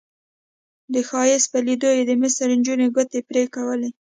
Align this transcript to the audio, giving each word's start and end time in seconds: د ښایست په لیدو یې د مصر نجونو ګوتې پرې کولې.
د 0.93 0.95
ښایست 1.07 1.47
په 1.53 1.59
لیدو 1.67 1.89
یې 1.97 2.03
د 2.07 2.11
مصر 2.21 2.47
نجونو 2.59 2.85
ګوتې 2.95 3.19
پرې 3.29 3.43
کولې. 3.55 3.89